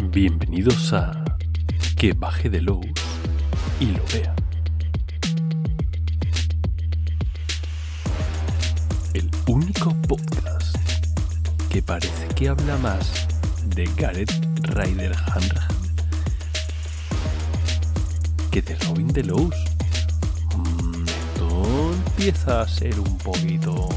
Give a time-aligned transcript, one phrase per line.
[0.00, 1.24] Bienvenidos a
[1.96, 2.92] Que baje de Lowe's
[3.80, 4.32] y lo vea.
[9.12, 10.76] El único podcast
[11.68, 13.26] que parece que habla más
[13.74, 15.78] de Gareth Ryder Hanrahan
[18.52, 19.56] que de Robin de Lowe's.
[20.56, 23.88] Mm, Esto empieza a ser un poquito...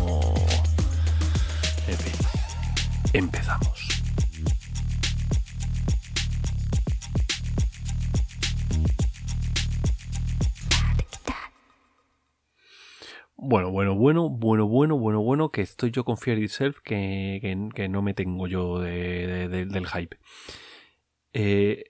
[1.88, 2.14] En fin,
[3.14, 3.91] empezamos.
[13.72, 17.40] Bueno, bueno, bueno, bueno, bueno, bueno, que estoy yo con Fear Itself, que,
[17.74, 20.18] que, no me tengo yo de- del hype.
[21.34, 21.86] Eh,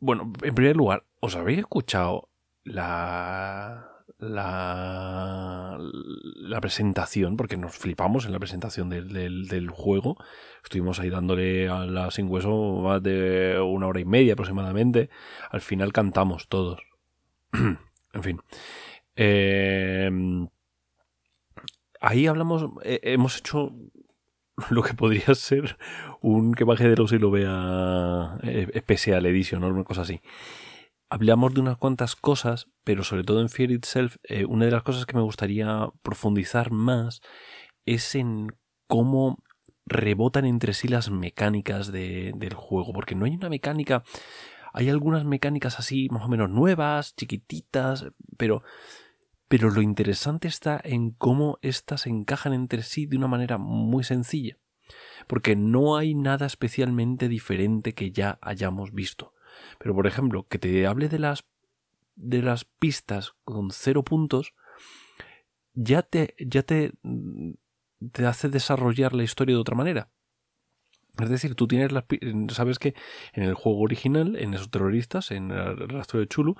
[0.00, 2.30] bueno, en primer lugar, ¿os habéis escuchado
[2.64, 3.88] la,
[4.18, 7.36] la, la presentación?
[7.36, 10.16] Porque nos flipamos en la presentación del, del, del juego.
[10.62, 15.10] Estuvimos ahí dándole a la sin hueso más de una hora y media aproximadamente.
[15.50, 16.80] Al final cantamos todos.
[17.52, 18.40] en fin.
[19.16, 20.10] Eh,
[22.00, 23.72] ahí hablamos, eh, hemos hecho
[24.70, 25.78] lo que podría ser
[26.20, 30.20] un que baje de los y lo vea eh, especial edition o una cosa así.
[31.10, 34.82] Hablamos de unas cuantas cosas, pero sobre todo en Fear Itself, eh, una de las
[34.82, 37.20] cosas que me gustaría profundizar más
[37.86, 38.48] es en
[38.86, 39.38] cómo
[39.86, 44.02] rebotan entre sí las mecánicas de- del juego, porque no hay una mecánica,
[44.74, 48.04] hay algunas mecánicas así más o menos nuevas, chiquititas,
[48.36, 48.62] pero
[49.48, 54.58] pero lo interesante está en cómo éstas encajan entre sí de una manera muy sencilla.
[55.26, 59.34] Porque no hay nada especialmente diferente que ya hayamos visto.
[59.78, 61.44] Pero, por ejemplo, que te hable de las,
[62.14, 64.54] de las pistas con cero puntos,
[65.74, 66.92] ya te, ya te,
[68.12, 70.10] te hace desarrollar la historia de otra manera.
[71.18, 72.04] Es decir, tú tienes las,
[72.50, 72.94] sabes que
[73.32, 76.54] en el juego original, en esos terroristas, en el rastro de Chulu,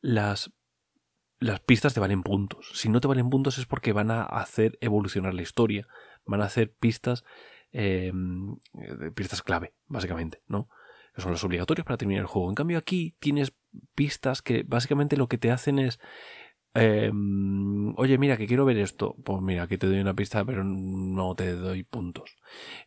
[0.00, 0.52] las
[1.42, 2.70] las pistas te valen puntos.
[2.74, 5.86] Si no te valen puntos es porque van a hacer evolucionar la historia.
[6.24, 7.24] Van a hacer pistas,
[7.72, 8.12] eh,
[9.14, 10.68] pistas clave, básicamente, ¿no?
[11.16, 12.48] Son los obligatorios para terminar el juego.
[12.48, 13.52] En cambio aquí tienes
[13.94, 15.98] pistas que básicamente lo que te hacen es...
[16.74, 17.10] eh,
[17.96, 19.16] Oye, mira, que quiero ver esto.
[19.24, 22.36] Pues mira, aquí te doy una pista, pero no te doy puntos.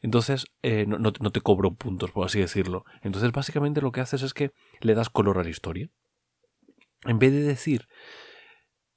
[0.02, 2.86] Entonces, eh, no, no te cobro puntos, por así decirlo.
[3.04, 5.90] Entonces, básicamente lo que haces es que le das color a la historia.
[7.04, 7.88] En vez de decir,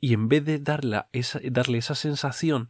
[0.01, 1.09] y en vez de darla
[1.51, 2.69] darle esa sensación,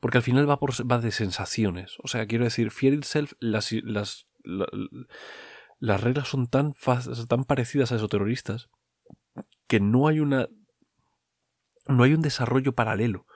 [0.00, 1.96] porque al final va, por, de sensaciones.
[2.02, 4.68] O sea, quiero decir, Fear Itself, las, las, la-
[5.78, 6.74] las reglas son tan,
[7.28, 8.68] tan parecidas a esos terroristas
[9.66, 10.48] que no hay una.
[11.86, 13.26] No hay un desarrollo paralelo.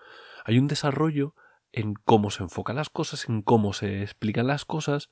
[0.44, 1.34] Hay un desarrollo
[1.72, 5.10] en cómo se enfocan las cosas, en cómo se explican las cosas.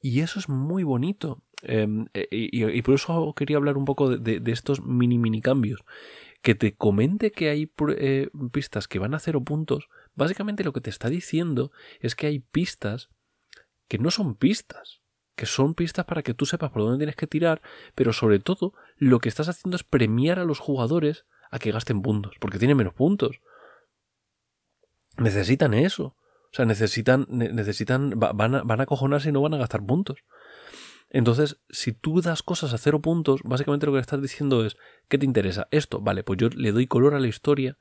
[0.00, 1.44] Y eso es muy bonito.
[1.62, 5.84] Em, eh, y, por eso quería hablar un poco de- de estos mini mini cambios
[6.42, 10.80] que te comente que hay eh, pistas que van a cero puntos, básicamente lo que
[10.80, 13.08] te está diciendo es que hay pistas
[13.88, 15.02] que no son pistas,
[15.34, 17.62] que son pistas para que tú sepas por dónde tienes que tirar,
[17.94, 22.02] pero sobre todo lo que estás haciendo es premiar a los jugadores a que gasten
[22.02, 23.40] puntos, porque tienen menos puntos.
[25.16, 26.14] Necesitan eso.
[26.50, 29.58] O sea, necesitan, ne- necesitan, va- van a, van a cojonarse y no van a
[29.58, 30.18] gastar puntos.
[31.10, 34.76] Entonces, si tú das cosas a cero puntos, básicamente lo que le estás diciendo es,
[35.08, 35.66] ¿qué te interesa?
[35.70, 37.78] Esto, vale, pues yo le doy color a la historia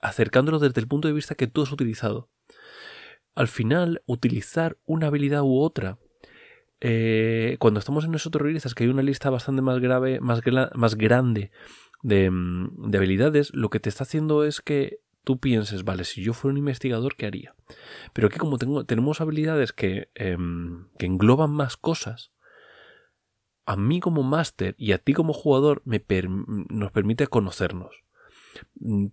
[0.00, 2.30] acercándolo desde el punto de vista que tú has utilizado.
[3.34, 5.98] Al final, utilizar una habilidad u otra,
[6.80, 10.72] eh, cuando estamos en esos terroristas, que hay una lista bastante más grave, más, gra-
[10.74, 11.50] más grande
[12.02, 16.22] de, mm, de habilidades, lo que te está haciendo es que tú pienses, vale, si
[16.22, 17.54] yo fuera un investigador, ¿qué haría?
[18.12, 22.32] Pero aquí como tengo, tenemos habilidades que, em, que engloban más cosas,
[23.66, 26.02] a mí como máster y a ti como jugador me
[26.70, 28.02] nos permite conocernos.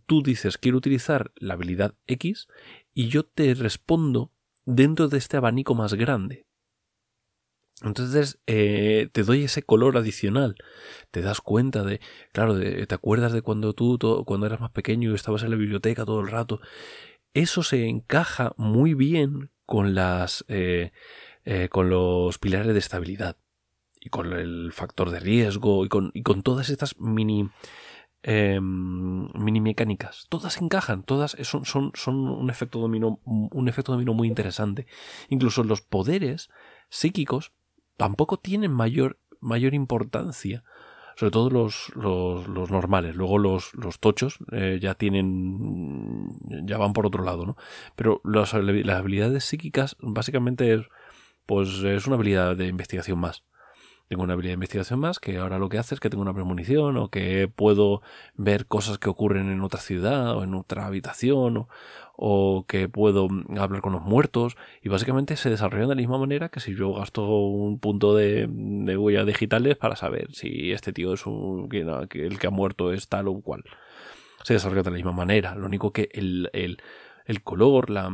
[0.07, 2.47] Tú dices, quiero utilizar la habilidad X
[2.93, 4.31] y yo te respondo
[4.65, 6.46] dentro de este abanico más grande.
[7.83, 10.55] Entonces eh, te doy ese color adicional.
[11.11, 11.99] Te das cuenta de,
[12.33, 16.05] claro, te acuerdas de cuando tú, cuando eras más pequeño y estabas en la biblioteca
[16.05, 16.59] todo el rato.
[17.33, 20.91] Eso se encaja muy bien con las, eh,
[21.45, 23.37] eh, con los pilares de estabilidad
[23.99, 27.49] y con el factor de riesgo y con, y con todas estas mini
[28.23, 30.25] eh, mini mecánicas.
[30.29, 34.87] Todas encajan, todas son, son, son un efecto dominó, un efecto dominó muy interesante.
[35.29, 36.49] Incluso los poderes
[36.89, 37.53] psíquicos
[37.97, 40.63] tampoco tienen mayor, mayor importancia.
[41.15, 43.15] Sobre todo los, los, los normales.
[43.15, 46.29] Luego los, los tochos eh, ya tienen.
[46.67, 47.57] ya van por otro lado, ¿no?
[47.95, 50.85] Pero las, las habilidades psíquicas básicamente es
[51.47, 53.43] pues es una habilidad de investigación más.
[54.07, 56.33] Tengo una habilidad de investigación más que ahora lo que hace es que tengo una
[56.33, 58.01] premonición o que puedo
[58.35, 61.67] ver cosas que ocurren en otra ciudad o en otra habitación
[62.15, 63.27] o, que puedo
[63.57, 66.93] hablar con los muertos y básicamente se desarrollan de la misma manera que si yo
[66.93, 72.39] gasto un punto de, de huellas digitales para saber si este tío es un, el
[72.39, 73.63] que ha muerto es tal o cual.
[74.43, 75.55] Se desarrolla de la misma manera.
[75.55, 76.77] Lo único que el, el,
[77.25, 78.09] el color, la,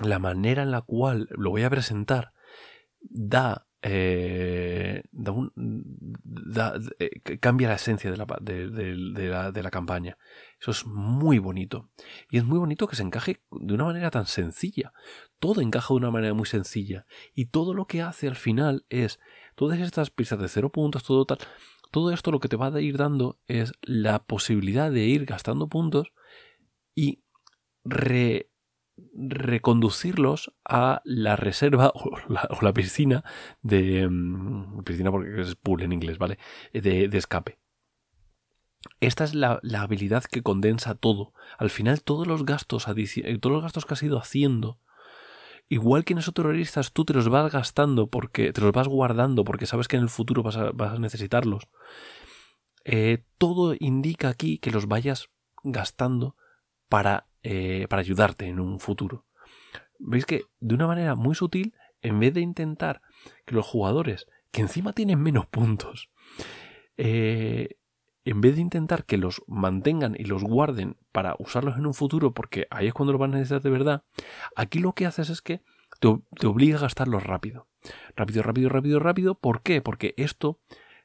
[0.00, 2.32] la manera en la cual lo voy a presentar
[3.00, 5.02] da eh,
[6.98, 10.16] eh, cambia la esencia de la, de, la, campaña.
[10.60, 11.90] Eso es muy bonito.
[12.30, 14.92] Y es muy bonito que se encaje de una manera tan sencilla.
[15.40, 17.06] Todo encaja de una manera muy sencilla.
[17.34, 19.18] Y todo lo que hace al final es,
[19.56, 21.38] todas estas pistas de cero puntos, todo tal,
[21.90, 25.68] todo esto lo que te va a ir dando es la posibilidad de ir gastando
[25.68, 26.12] puntos
[26.94, 27.24] y
[27.84, 28.51] re
[29.14, 33.24] reconducirlos a la reserva o la, piscina
[33.62, 34.08] de...
[34.08, 36.38] Mm, piscina porque es pool en inglés, ¿vale?
[36.72, 37.58] De, escape.
[39.00, 41.32] Esta es la, habilidad que condensa todo.
[41.58, 44.80] Al final todos los gastos eh, todos los gastos que has ido haciendo,
[45.68, 49.44] igual que en esos terroristas tú te los vas gastando porque te los vas guardando
[49.44, 51.68] porque sabes que en el futuro vas a, necesitarlos.
[52.84, 55.28] Eh, todo indica aquí que los vayas
[55.62, 56.36] gastando
[56.88, 59.26] para eh, para ayudarte en un futuro.
[59.98, 63.02] Veis que de una manera muy sutil, en vez de intentar
[63.46, 66.10] que los jugadores, que encima tienen menos puntos,
[66.96, 67.76] eh,
[68.24, 72.32] en vez de intentar que los mantengan y los guarden para usarlos en un futuro,
[72.34, 74.04] porque ahí es cuando los van a necesitar de verdad,
[74.54, 75.62] aquí lo que haces es que
[76.00, 77.68] te, te obliga a gastarlos rápido.
[78.14, 79.34] Rápido, rápido, rápido, rápido.
[79.34, 79.80] ¿Por qué?
[79.80, 80.60] Porque esto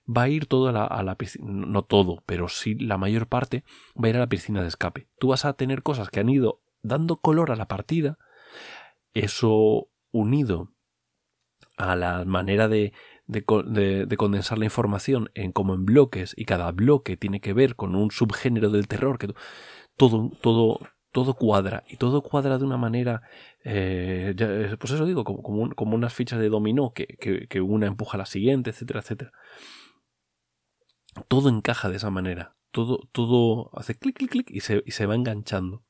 [0.08, 3.64] va a ir todo a la, piscina, no todo, pero sí la mayor parte
[4.02, 5.08] va a ir a la piscina de escape.
[5.20, 8.18] Tú vas a tener cosas que han ido dando color a la partida,
[9.14, 10.72] eso unido
[11.76, 12.94] a la manera de,
[13.28, 17.96] de, condensar la información en como en bloques y cada bloque tiene que ver con
[17.96, 19.34] un subgénero del terror que
[19.96, 20.80] todo todo
[21.12, 23.22] todo cuadra y todo cuadra de una manera
[23.64, 24.34] eh,
[24.80, 27.06] pues eso digo como, como, unas fichas de dominó que,
[27.50, 29.32] que, una empuja a la siguiente etcétera etcétera
[31.28, 32.56] todo encaja de esa manera.
[32.72, 35.84] Todo, todo hace clic, clic, clic y se, y se va enganchando.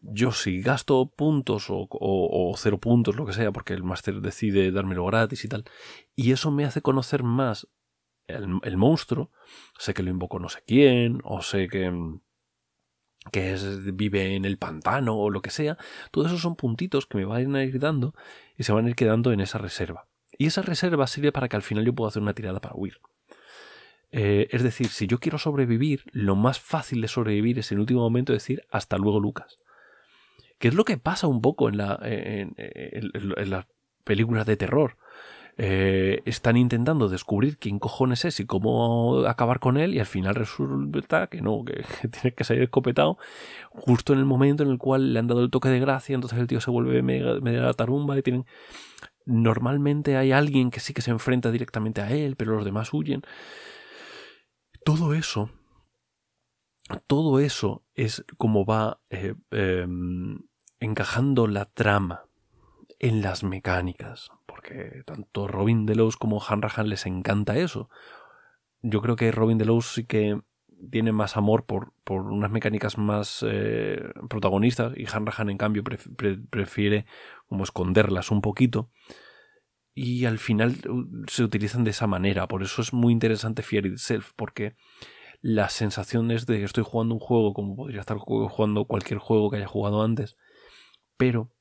[0.00, 5.04] Yo si gasto puntos o, cero puntos, lo que sea, porque el máster decide dármelo
[5.06, 5.64] gratis y tal,
[6.14, 7.68] y eso me hace conocer más
[8.26, 9.30] el, monstruo,
[9.78, 11.92] sé que lo invoco no sé quién, o sé que,
[13.30, 15.76] que es, vive en el pantano o lo que sea,
[16.10, 18.14] todos esos son puntitos que me van a ir dando
[18.56, 20.08] y se van a ir quedando en esa reserva.
[20.36, 23.00] Y esa reserva sirve para que al final yo pueda hacer una tirada para huir.
[24.16, 28.00] Eh, es decir, si yo quiero sobrevivir, lo más fácil de sobrevivir es en último
[28.00, 29.56] momento decir hasta luego Lucas.
[30.60, 32.54] Que es lo que pasa un poco en, la, en,
[33.50, 33.66] las
[34.04, 34.98] películas de terror.
[35.56, 40.36] Eh, están intentando descubrir quién cojones es y cómo acabar con él y al final
[40.36, 43.18] resulta que no, que, tiene que salir escopetado
[43.70, 46.38] justo en el momento en el cual le han dado el toque de gracia, entonces
[46.38, 48.46] el tío se vuelve medio de la tarumba y tienen...
[49.26, 53.22] Normalmente hay alguien que sí que se enfrenta directamente a él, pero los demás huyen.
[54.84, 55.50] Todo eso,
[57.06, 60.40] todo eso es como va eh, em,
[60.78, 62.26] encajando la trama
[62.98, 67.88] en las mecánicas, porque tanto Robin Delos como Hanrahan les encanta eso.
[68.82, 70.40] Yo creo que Robin Delos sí que
[70.90, 75.82] tiene más amor por, por unas mecánicas más eh, protagonistas y Hanrahan en cambio
[76.50, 77.06] prefiere
[77.46, 78.90] como esconderlas un poquito
[79.94, 80.76] y al final
[81.28, 82.48] se utilizan de esa manera.
[82.48, 84.76] Por eso es muy interesante Fear Itself, porque
[85.40, 89.50] la sensación es de que estoy jugando un juego como podría estar jugando cualquier juego
[89.50, 90.36] que haya jugado antes,
[91.16, 91.52] pero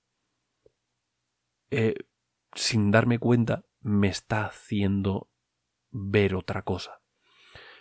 [1.69, 1.95] eh,
[2.55, 5.29] sin darme cuenta me está haciendo
[5.91, 7.01] ver otra cosa.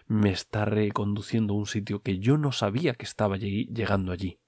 [0.06, 4.41] Me está reconduciendo a un sitio que yo no sabía que estaba llegando allí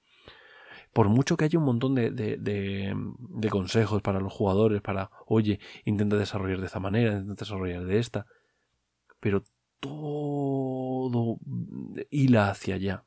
[0.95, 6.17] por mucho que haya un montón de, de, consejos para los jugadores, para, oye, intenta
[6.17, 8.27] desarrollar de esta manera, intenta desarrollar de esta,
[9.19, 9.43] pero
[9.81, 11.39] todo
[12.11, 13.05] hila hacia allá.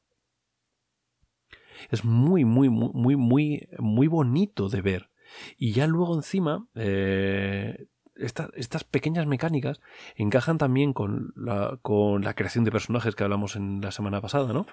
[1.90, 5.10] Es muy, muy, muy, muy, muy bonito de ver.
[5.58, 7.88] Y ya luego encima, eh,
[8.20, 9.80] estas pequeñas mecánicas
[10.16, 14.54] encajan también con la, con la creación de personajes que hablamos en la semana pasada,
[14.54, 14.66] ¿no?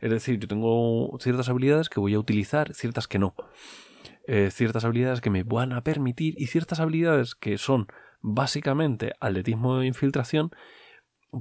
[0.00, 3.34] Es decir, yo tengo ciertas habilidades que voy a utilizar, ciertas que no.
[4.26, 7.86] Eh, ciertas habilidades que me van a permitir y ciertas habilidades que son
[8.20, 10.50] básicamente atletismo de infiltración,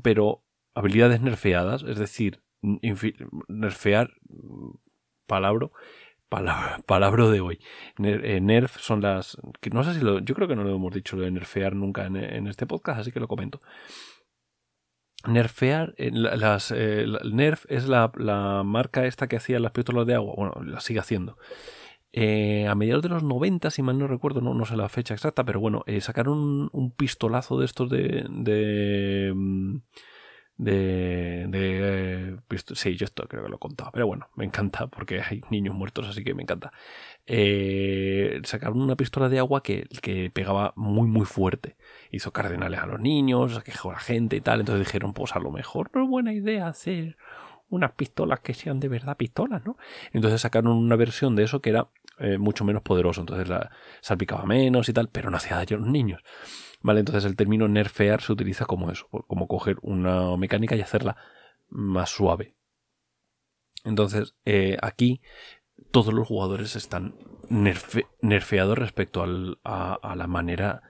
[0.04, 4.12] pero habilidades nerfeadas, es decir, nerfear,
[5.25, 5.70] palabra,
[6.29, 7.60] palabra, de hoy.
[8.00, 9.38] Eh, nerf son las.
[9.62, 10.19] Que no sé si lo.
[10.19, 13.12] Yo creo que no lo hemos dicho lo de nerfear nunca en, este podcast, así
[13.12, 13.60] que lo comento.
[15.25, 18.12] Nerfear, eh, las, eh, Nerf es la,
[18.63, 20.34] marca esta que hacía las pistolas de agua.
[20.36, 21.38] Bueno, la sigue haciendo.
[22.13, 25.43] a mediados de los 90, si mal no recuerdo, no, no sé la fecha exacta,
[25.43, 28.25] pero bueno, sacaron un, pistolazo de estos de.
[28.29, 29.77] de mm,
[30.57, 34.87] de, de eh, sí, yo esto creo que lo he contado, pero bueno, me encanta
[34.87, 36.71] porque hay niños muertos, así que me encanta.
[37.27, 41.75] Eh, sacaron una pistola de agua que, que, pegaba muy muy fuerte.
[42.11, 44.61] Hizo cardenales a los niños, quejó a la gente y tal.
[44.61, 47.17] Entonces dijeron, pues a lo mejor no es buena idea hacer
[47.69, 49.77] unas pistolas que sean de verdad pistolas, ¿no?
[50.13, 53.21] Entonces sacaron una versión de eso que era eh, mucho menos poderoso.
[53.21, 53.69] Entonces la
[54.01, 56.23] salpicaba menos y tal, pero no hacía daño a los niños.
[56.88, 57.01] ¿Vale?
[57.01, 61.17] Entonces el término nerfear se utiliza como eso, como coger una mecánica y hacerla
[61.67, 62.56] más suave.
[63.84, 65.20] Entonces, eh, aquí
[65.91, 67.15] todos los jugadores están
[67.50, 70.82] nerfeados respecto a, la manera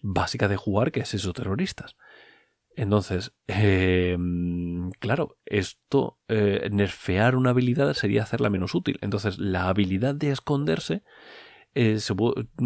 [0.00, 1.94] básica de jugar, que es esos terroristas.
[2.74, 8.98] Entonces, em, claro, esto, eh, nerfear una habilidad sería hacerla menos útil.
[9.02, 11.02] Entonces, la habilidad de esconderse,
[11.74, 11.98] eh,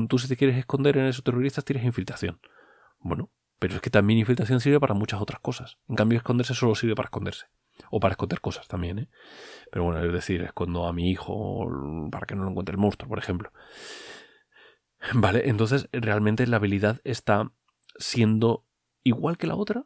[0.09, 2.39] tú si te quieres esconder en esos terroristas tienes infiltración.
[3.01, 5.79] Bueno, pero es que también infiltración sirve para muchas otras cosas.
[5.89, 7.47] En cambio, esconderse solo sirve para esconderse.
[7.91, 9.09] O para esconder cosas también, ¿eh?
[9.71, 11.69] Pero bueno, es decir, escondo a mi hijo
[12.11, 13.53] para que no lo encuentre el monstruo, por ejemplo.
[15.15, 17.53] Vale, entonces realmente la habilidad está
[17.99, 18.67] siendo
[19.05, 19.85] igual que la otra,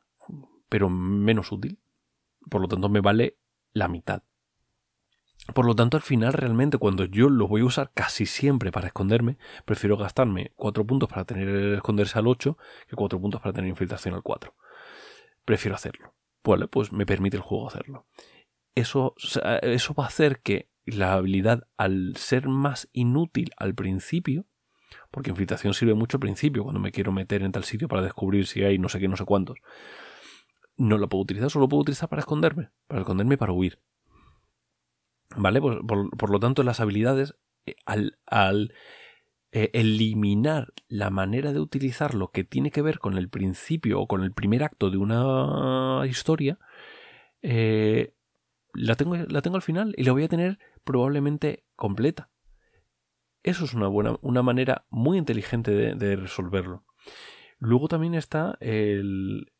[0.68, 1.80] pero menos útil.
[2.48, 3.38] Por lo tanto, me vale
[3.72, 4.22] la mitad.
[5.54, 8.86] Por lo tanto, al final, realmente, cuando yo lo voy a usar casi siempre para
[8.86, 12.56] esconderme, prefiero gastarme 4 puntos para tener esconderse al 8
[12.88, 14.54] que 4 puntos para tener infiltración al 4.
[15.44, 16.14] Prefiero hacerlo.
[16.44, 18.06] Vale, pues me permite el juego hacerlo.
[18.74, 19.14] Eso,
[19.62, 24.46] eso va a hacer que la habilidad, al ser más inútil al principio,
[25.10, 28.46] porque infiltración sirve mucho al principio, cuando me quiero meter en tal sitio para descubrir
[28.46, 29.58] si hay no sé qué, no sé cuántos,
[30.76, 33.78] no lo puedo utilizar, solo puedo utilizar para esconderme, para esconderme y para huir.
[35.36, 35.60] ¿Vale?
[35.60, 37.34] Por, por, lo tanto, las habilidades,
[37.66, 38.74] eh, al, al
[39.54, 44.06] eh, eliminar la manera de utilizar lo que tiene que ver con el principio o
[44.06, 46.58] con el primer acto de una historia,
[47.42, 48.14] eh,
[48.72, 52.30] la, tengo, la tengo al final y la voy a tener probablemente completa.
[53.42, 56.86] Eso es una buena, una manera muy inteligente de, resolverlo.
[57.58, 59.52] Luego también está el,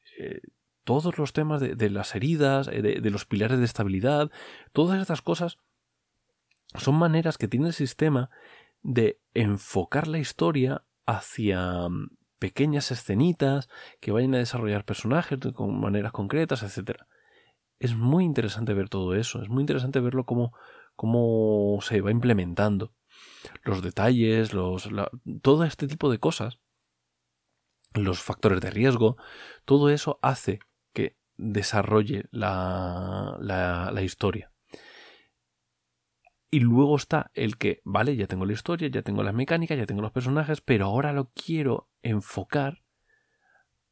[0.85, 4.31] todos los temas de, las heridas, eh, de, los pilares de estabilidad,
[4.73, 5.59] todas estas cosas
[6.75, 8.31] son maneras que tiene el sistema
[8.83, 13.69] de enfocar la historia hacia mm, pequeñas escenitas
[14.01, 17.03] que vayan a desarrollar personajes con maneras concretas, etc.
[17.79, 20.53] Es muy interesante ver todo eso, es muy interesante verlo cómo,
[20.97, 22.93] cómo se va implementando.
[23.63, 24.89] Los detalles, los,
[25.43, 26.59] todo este tipo de cosas,
[27.95, 29.17] los factores de riesgo,
[29.65, 30.61] todo eso hace
[31.37, 34.53] desarrolle la, la, historia.
[36.51, 39.87] Y luego está el que, vale, ya tengo la historia, ya tengo las mecánicas, ya
[39.87, 42.83] tengo los personajes, pero ahora lo quiero enfocar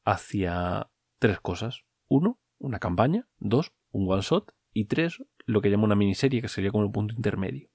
[0.04, 1.85] hacia tres cosas.
[2.09, 3.28] Uno, una campaña.
[3.38, 4.52] Dos, un one shot.
[4.73, 7.70] Y tres, lo que llamo una miniserie, que sería como el punto intermedio.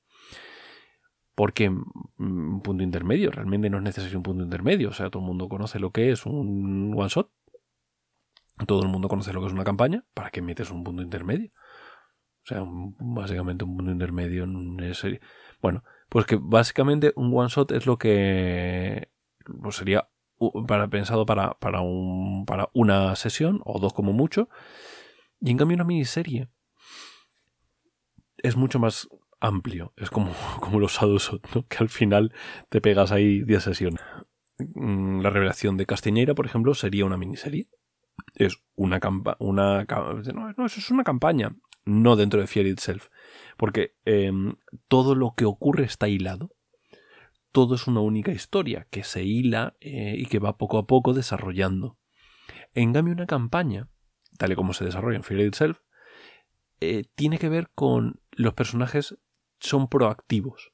[1.33, 1.83] Porque mm,
[2.17, 4.89] un punto intermedio realmente no es necesario un punto intermedio.
[4.89, 7.29] O sea, todo el mundo conoce lo que es un one shot.
[8.67, 10.05] Todo el mundo conoce lo que es una campaña.
[10.13, 11.51] ¿Para qué metes un punto intermedio?
[12.43, 15.19] O sea, básicamente un punto intermedio en una serie.
[15.61, 19.09] Bueno, pues que básicamente un one shot es lo que
[19.61, 20.09] pues sería
[20.67, 24.47] para, pensado para, para, un, para una sesión o dos como mucho.
[25.41, 26.49] Y en cambio una miniserie
[28.37, 29.09] es mucho más
[29.39, 29.93] amplio.
[29.97, 30.31] Es como,
[30.61, 31.67] como los Shadowshot, ¿no?
[31.67, 32.33] que al final
[32.69, 34.01] te pegas ahí 10 sesiones.
[34.57, 37.67] Mm, la revelación de Castiñeira, por ejemplo, sería una miniserie
[38.35, 39.37] es una campaña.
[39.39, 41.55] Una, no, eso es una campaña.
[41.85, 43.09] No dentro de Fear Itself.
[43.57, 44.55] Porque em,
[44.87, 46.51] todo lo que ocurre está hilado.
[47.51, 51.13] Todo es una única historia que se hila eh, y que va poco a poco
[51.13, 51.97] desarrollando.
[52.73, 53.89] En cambio, una campaña,
[54.37, 55.79] tal y como se desarrolla en Fear Itself,
[56.81, 59.17] eh, tiene que ver con los personajes
[59.59, 60.73] son proactivos.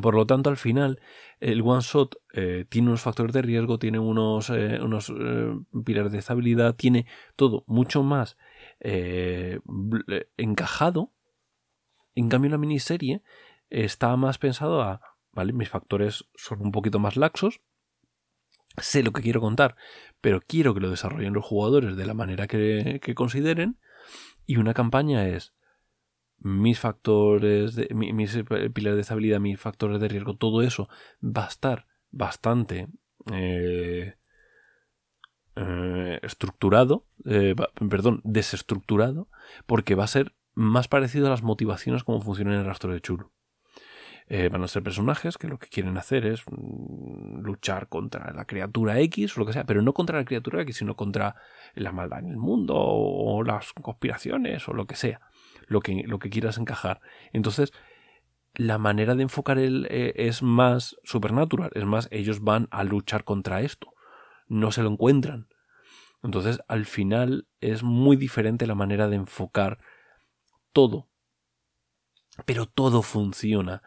[0.00, 1.00] Por lo tanto, al final,
[1.40, 6.12] el one shot eh, tiene unos factores de riesgo, tiene unos, eh, unos eh, pilares
[6.12, 8.36] de estabilidad, tiene todo mucho más
[10.36, 11.12] encajado.
[12.14, 13.22] En cambio, la miniserie
[13.70, 15.00] está más pensado a.
[15.34, 17.60] Mis factores son un poquito más laxos.
[18.76, 19.76] Sé lo que quiero contar,
[20.20, 23.78] pero quiero que lo desarrollen los jugadores de la manera que consideren.
[24.46, 25.54] Y una campaña es,
[26.40, 28.38] mis factores, de, mis
[28.72, 30.88] pilares de estabilidad, mis factores de riesgo, todo eso
[31.22, 32.88] va a estar bastante
[33.32, 34.14] eh,
[35.56, 37.54] eh, estructurado, eh,
[37.90, 39.28] perdón, desestructurado,
[39.66, 43.00] porque va a ser más parecido a las motivaciones como funcionan en el rastro de
[43.00, 43.32] Churu.
[44.28, 49.00] van a ser personajes que lo que quieren hacer es mm, luchar contra la criatura
[49.00, 51.36] X o lo que sea, pero no contra la criatura X, sino contra
[51.74, 55.20] la maldad en el mundo o las conspiraciones o lo que sea,
[55.68, 57.00] lo que, lo que quieras encajar.
[57.32, 57.72] Entonces,
[58.54, 63.24] la manera de enfocar el, eh, es más supernatural, es más, ellos van a luchar
[63.24, 63.94] contra esto,
[64.48, 65.48] no se lo encuentran.
[66.22, 69.78] Entonces, al final es muy diferente la manera de enfocar
[70.72, 71.08] todo.
[72.44, 73.82] Pero todo funciona,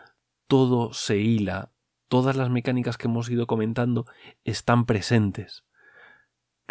[0.47, 1.73] todo se hila,
[2.07, 4.05] todas las mecánicas que hemos ido comentando
[4.43, 5.65] están presentes.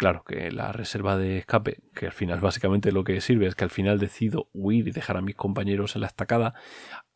[0.01, 3.65] Claro que la reserva de escape, que al final básicamente lo que sirve es que
[3.65, 6.55] al final decido huir y dejar a mis compañeros en la estacada,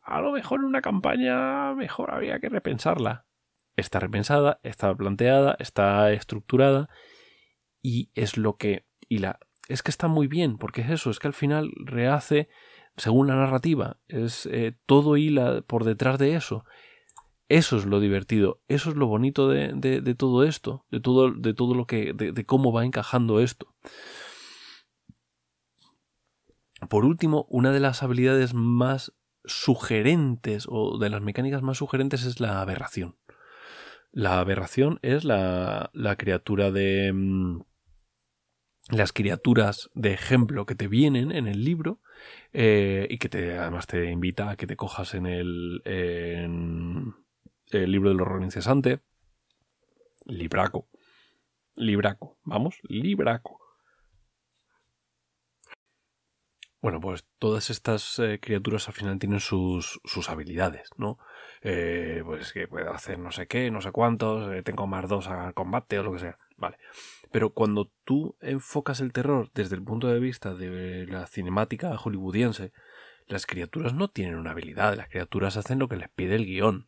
[0.02, 3.26] a lo mejor en una campaña mejor habría que repensarla.
[3.74, 6.88] Está repensada, está planteada, está estructurada
[7.82, 8.86] y es lo que...
[9.08, 9.40] Y la...
[9.66, 12.48] Es que está muy bien, porque es eso, es que al final rehace,
[12.96, 16.64] según la narrativa, es eh, todo hila por detrás de eso.
[17.48, 21.74] Eso es lo divertido, eso es lo bonito de, todo esto, de todo, de todo
[21.74, 23.72] lo que, de, de, cómo va encajando esto.
[26.88, 32.40] Por último, una de las habilidades más sugerentes o de las mecánicas más sugerentes es
[32.40, 33.16] la aberración.
[34.10, 37.12] La aberración es la, la criatura de...
[37.12, 37.60] Mm,
[38.90, 42.00] las criaturas de ejemplo que te vienen en el libro
[42.52, 47.14] eh, y que te, además te invita a que te cojas en el, en
[47.70, 49.00] el libro del horror incesante.
[50.24, 50.88] Libraco.
[51.74, 52.38] Libraco.
[52.44, 53.60] Vamos, libraco.
[56.86, 61.18] Bueno, pues todas estas eh, criaturas al final tienen sus, sus habilidades, ¿no?
[61.62, 65.26] Eh, pues que puedo hacer no sé qué, no sé cuántos, eh, tengo más dos
[65.26, 66.78] al combate o lo que sea, vale.
[67.32, 72.72] Pero cuando tú enfocas el terror desde el punto de vista de la cinemática hollywoodiense,
[73.28, 76.86] las criaturas no tienen una habilidad, las criaturas hacen lo que les pide el guion.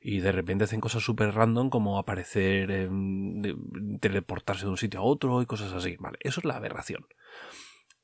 [0.00, 2.90] Y de repente hacen cosas súper random como aparecer,
[4.00, 6.18] teleportarse de un sitio a otro y cosas así, ¿vale?
[6.20, 7.06] Eso es la aberración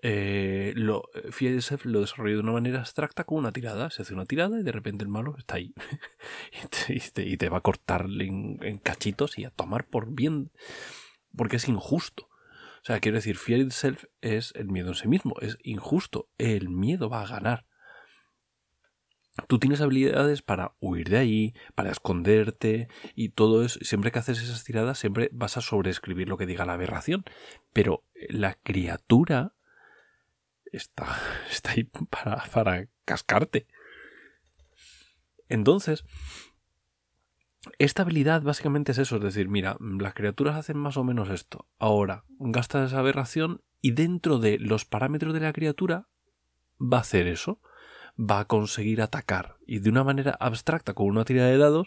[0.03, 1.11] eh, lo,
[1.85, 3.90] lo desarrolla de una manera abstracta con una tirada.
[3.90, 5.75] Se hace una tirada y de repente el malo está ahí.
[6.88, 10.51] y, te, va a cortar en, cachitos y a tomar por bien.
[11.37, 12.29] Porque es injusto.
[12.83, 15.35] O sea, quiero decir, Fear itself es el miedo en sí mismo.
[15.40, 16.29] Es injusto.
[16.38, 17.66] El miedo va a ganar.
[19.46, 23.79] Tú tienes habilidades para huir de ahí, para esconderte y todo eso.
[23.83, 27.24] Siempre que haces esas tiradas, siempre vas a sobreescribir lo que diga la aberración.
[27.72, 29.55] Pero la criatura
[30.72, 31.07] está,
[31.50, 33.66] está ahí para, para cascarte.
[35.48, 36.05] Entonces,
[37.79, 41.66] esta habilidad básicamente es eso, es decir, mira, las criaturas hacen más o menos esto.
[41.79, 46.09] Ahora, gastas esa aberración y dentro de los parámetros de la criatura
[46.81, 47.61] va a hacer eso.
[48.20, 49.56] Va a conseguir atacar.
[49.66, 51.87] Y de una manera abstracta, con una tirada de dados,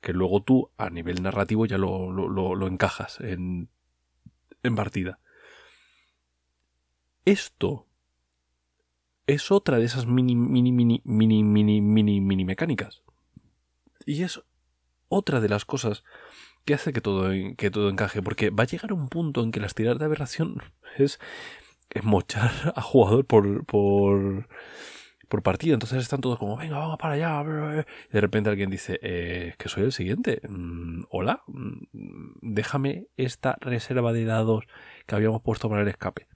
[0.00, 3.68] que luego tú, a nivel narrativo, ya lo, lo, lo encajas en,
[4.62, 5.20] en partida.
[7.24, 7.86] Esto
[9.26, 13.02] es otra de esas mini, mini, mini, mini, mini, mini, mini mecánicas.
[14.06, 14.42] Y es
[15.08, 16.02] otra de las cosas
[16.64, 19.60] que hace que todo, que todo encaje, porque va a llegar un punto en que
[19.60, 20.62] las tiradas de aberración
[20.96, 21.18] es,
[22.02, 24.48] mochar a jugador por, por,
[25.28, 25.74] por partida.
[25.74, 27.84] Entonces están todos como, venga, vamos para allá.
[28.08, 30.40] Y de repente alguien dice, eh, que soy el siguiente.
[30.48, 31.86] Mm, hola, mm,
[32.42, 34.64] déjame esta reserva de dados
[35.06, 36.26] que habíamos puesto para el escape.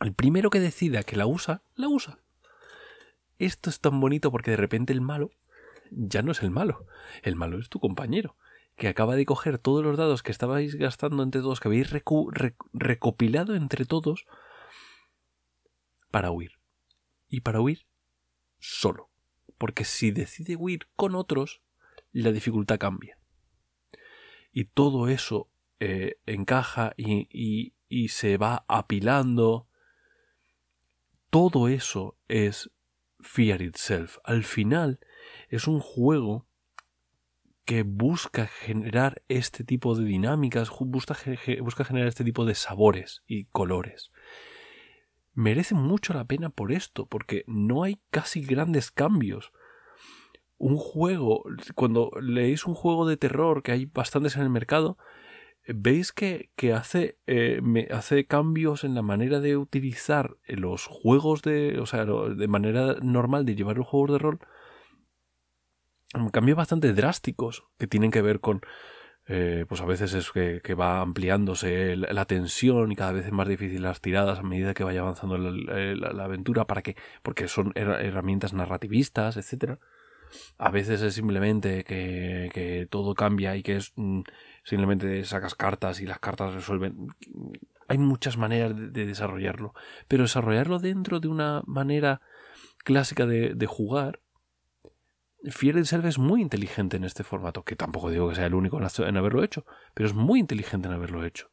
[0.00, 2.18] El primero que decida que la usa, la usa.
[3.38, 5.30] Esto es tan bonito porque de repente el malo
[5.90, 6.86] ya no es el malo.
[7.22, 8.36] El malo es tu compañero,
[8.76, 11.90] que acaba de coger todos los dados que estabais gastando entre todos, que habéis
[12.72, 14.26] recopilado entre todos
[16.10, 16.52] para huir.
[17.34, 17.84] Y para huir
[18.60, 19.10] solo.
[19.58, 21.62] Porque si decide huir con otros,
[22.12, 23.18] la dificultad cambia.
[24.52, 29.66] Y todo eso eh, encaja y, y se va apilando
[31.28, 32.70] todo eso es
[33.18, 34.18] Fear Itself.
[34.22, 35.00] Al final
[35.48, 36.46] es un juego
[37.64, 41.16] que busca generar este tipo de dinámicas, busca,
[41.62, 44.12] busca generar este tipo de sabores y colores.
[45.34, 49.52] Merece mucho la pena por esto, porque no hay casi grandes cambios.
[50.56, 51.44] Un juego,
[51.74, 54.96] cuando leéis un juego de terror, que hay bastantes en el mercado,
[55.66, 61.78] veis que, hace, eh, me hace cambios en la manera de utilizar los juegos de.
[61.80, 64.38] O sea, de manera normal de llevar los juegos de rol.
[66.32, 68.60] Cambios bastante drásticos que tienen que ver con.
[69.26, 73.48] Eh, pues a veces es que, va ampliándose la, tensión y cada vez es más
[73.48, 78.52] difícil las tiradas a medida que vaya avanzando la, aventura para que porque son herramientas
[78.52, 79.78] narrativistas etcétera
[80.58, 84.22] a veces es simplemente que, todo cambia y que es mm,
[84.62, 87.08] simplemente sacas cartas y las cartas resuelven.
[87.88, 89.74] Hay muchas maneras de, desarrollarlo,
[90.08, 92.20] pero desarrollarlo dentro de una manera
[92.78, 94.20] clásica de, jugar.
[95.50, 98.80] Fiel Selva es muy inteligente en este formato, que tampoco digo que sea el único
[98.80, 101.50] en haberlo hecho, pero es muy inteligente en haberlo hecho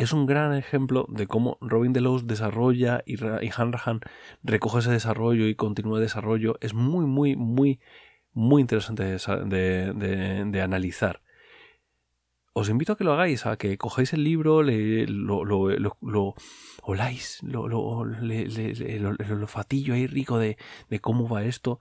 [0.00, 4.00] es un gran ejemplo de cómo Robin Delos desarrolla y, y Hanrahan
[4.42, 6.56] recoge ese desarrollo y continúa el desarrollo.
[6.62, 7.80] Es muy, muy, muy,
[8.32, 11.20] muy interesante de, analizar.
[12.52, 15.68] Os invito a que lo hagáis, a que cojáis el libro, lo, lo,
[16.00, 16.34] lo,
[16.82, 20.56] oláis, lo, lo, lo, fatillo ahí rico de,
[21.00, 21.78] cómo va esto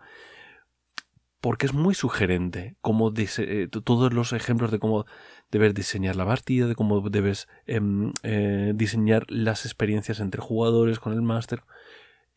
[1.41, 5.05] porque es muy sugerente como eh, todos los ejemplos de cómo
[5.51, 11.13] debes diseñar la partida, de cómo debes em, eh, diseñar las experiencias entre jugadores con
[11.13, 11.63] el máster.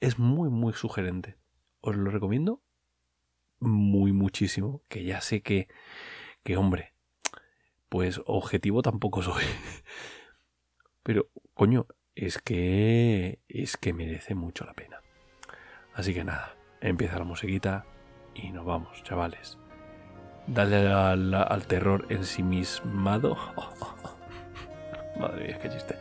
[0.00, 1.36] Es muy, muy sugerente.
[1.80, 2.62] Os lo recomiendo
[3.58, 4.82] muy, muchísimo.
[4.88, 5.68] Que ya sé que,
[6.44, 6.94] que hombre,
[7.92, 9.44] pues objetivo tampoco soy.
[11.02, 15.02] Pero, coño, es que, es que merece mucho la pena.
[15.92, 17.85] Así que nada, empieza la musiquita
[18.35, 19.59] y nos vamos, chavales.
[20.46, 23.37] Dale al, terror ensimismado.
[25.20, 25.94] Madre mía, qué chiste.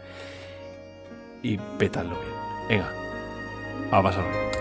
[1.44, 2.34] Y pétalo bien.
[2.70, 2.90] Venga,
[3.92, 4.61] a pasar.